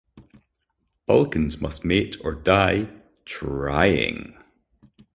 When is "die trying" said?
2.33-4.35